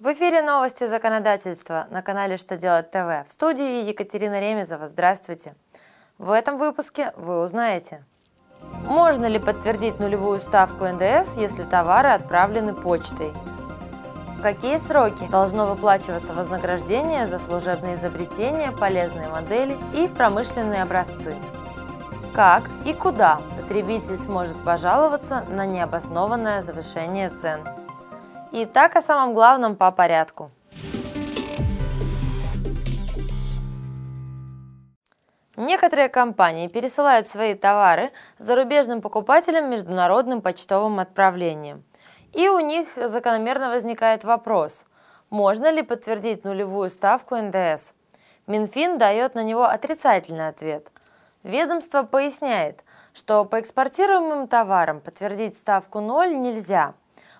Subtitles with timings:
[0.00, 3.26] В эфире новости законодательства на канале «Что делать ТВ».
[3.28, 4.86] В студии Екатерина Ремезова.
[4.86, 5.56] Здравствуйте.
[6.18, 8.04] В этом выпуске вы узнаете.
[8.86, 13.32] Можно ли подтвердить нулевую ставку НДС, если товары отправлены почтой?
[14.38, 21.34] В какие сроки должно выплачиваться вознаграждение за служебные изобретения, полезные модели и промышленные образцы?
[22.36, 27.58] Как и куда потребитель сможет пожаловаться на необоснованное завышение цен?
[28.52, 30.50] Итак, о самом главном по порядку.
[35.56, 41.84] Некоторые компании пересылают свои товары зарубежным покупателям международным почтовым отправлением.
[42.32, 44.86] И у них закономерно возникает вопрос,
[45.30, 47.92] можно ли подтвердить нулевую ставку НДС?
[48.46, 50.86] Минфин дает на него отрицательный ответ–
[51.44, 52.84] Ведомство поясняет,
[53.14, 56.94] что по экспортируемым товарам подтвердить ставку 0 нельзя,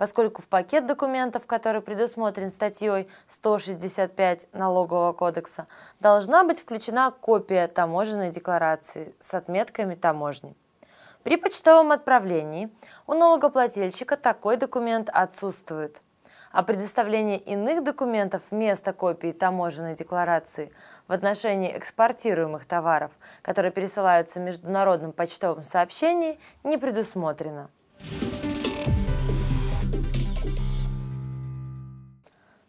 [0.00, 5.66] поскольку в пакет документов, который предусмотрен статьей 165 Налогового кодекса,
[6.00, 10.56] должна быть включена копия таможенной декларации с отметками таможни.
[11.22, 12.70] При почтовом отправлении
[13.06, 16.02] у налогоплательщика такой документ отсутствует–
[16.52, 20.72] а предоставление иных документов вместо копии таможенной декларации
[21.06, 27.70] в отношении экспортируемых товаров, которые пересылаются международным почтовым сообщением, не предусмотрено.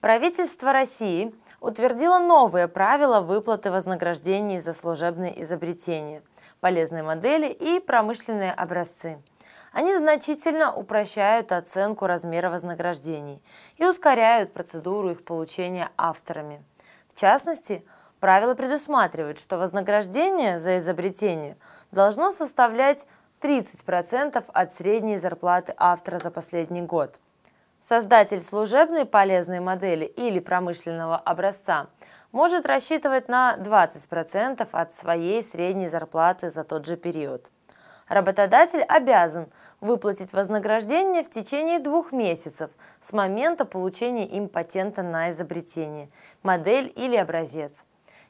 [0.00, 6.22] Правительство России утвердило новые правила выплаты вознаграждений за служебные изобретения,
[6.60, 9.18] полезные модели и промышленные образцы–
[9.76, 13.42] они значительно упрощают оценку размера вознаграждений
[13.76, 16.64] и ускоряют процедуру их получения авторами.
[17.08, 17.84] В частности,
[18.18, 21.58] правила предусматривают, что вознаграждение за изобретение
[21.90, 23.06] должно составлять
[23.42, 27.20] 30% от средней зарплаты автора за последний год.
[27.88, 31.86] Создатель служебной полезной модели или промышленного образца
[32.32, 37.48] может рассчитывать на 20% от своей средней зарплаты за тот же период.
[38.08, 39.46] Работодатель обязан
[39.80, 46.08] выплатить вознаграждение в течение двух месяцев с момента получения им патента на изобретение,
[46.42, 47.84] модель или образец.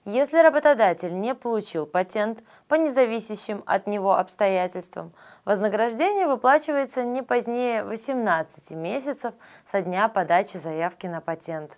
[0.08, 5.12] Если работодатель не получил патент по независящим от него обстоятельствам,
[5.44, 9.34] вознаграждение выплачивается не позднее 18 месяцев
[9.66, 11.76] со дня подачи заявки на патент.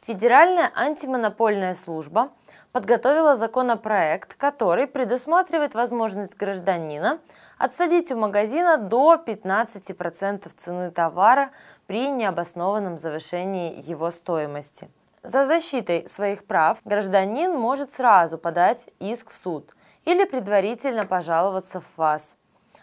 [0.00, 2.32] Федеральная антимонопольная служба
[2.72, 7.18] подготовила законопроект, который предусматривает возможность гражданина
[7.58, 11.50] отсадить у магазина до 15% цены товара
[11.86, 14.88] при необоснованном завышении его стоимости.
[15.22, 21.84] За защитой своих прав гражданин может сразу подать иск в суд или предварительно пожаловаться в
[21.96, 22.36] ФАС,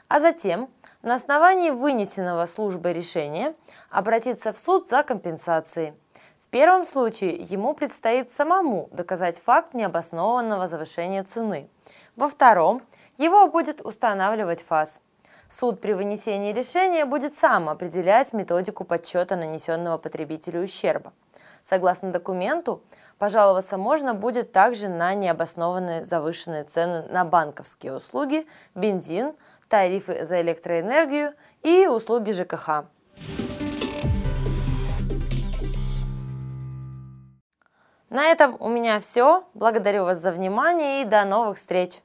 [0.07, 0.69] а затем
[1.01, 3.55] на основании вынесенного службой решения
[3.89, 5.93] обратиться в суд за компенсацией–
[6.47, 11.67] в первом случае ему предстоит самому доказать факт необоснованного завышения цены.
[12.15, 12.81] Во втором
[13.17, 15.01] его будет устанавливать ФАС.
[15.49, 21.11] Суд при вынесении решения будет сам определять методику подсчета нанесенного потребителю ущерба.
[21.65, 22.81] Согласно документу,
[23.17, 29.33] пожаловаться можно будет также на необоснованные завышенные цены на банковские услуги, бензин,
[29.67, 31.33] тарифы за электроэнергию
[31.63, 32.85] и услуги ЖКХ.
[38.09, 39.44] На этом у меня все.
[39.53, 42.01] Благодарю вас за внимание и до новых встреч!